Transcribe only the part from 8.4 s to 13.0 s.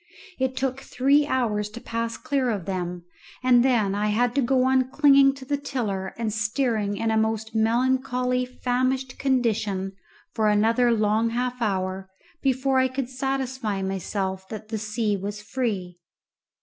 famished condition for another long half hour before I